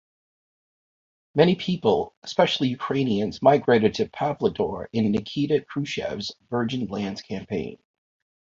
[1.35, 7.77] Many people, especially Ukrainians, migrated to Pavlodar in Nikita Khrushchev's Virgin Lands Campaign.